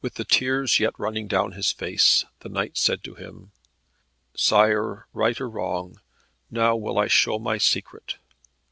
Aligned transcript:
With 0.00 0.14
the 0.14 0.24
tears 0.24 0.80
yet 0.80 0.98
running 0.98 1.28
down 1.28 1.52
his 1.52 1.70
face 1.70 2.24
the 2.40 2.48
knight 2.48 2.76
said 2.76 3.04
to 3.04 3.14
him, 3.14 3.52
"Sire, 4.34 5.06
right 5.12 5.40
or 5.40 5.48
wrong, 5.48 6.00
now 6.50 6.74
will 6.74 6.98
I 6.98 7.06
show 7.06 7.38
my 7.38 7.56
secret. 7.56 8.16